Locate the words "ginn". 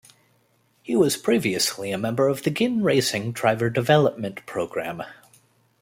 2.49-2.81